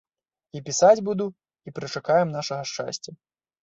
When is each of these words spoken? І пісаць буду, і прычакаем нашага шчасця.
І 0.57 0.61
пісаць 0.69 1.03
буду, 1.11 1.29
і 1.69 1.77
прычакаем 1.79 2.37
нашага 2.41 2.63
шчасця. 2.75 3.11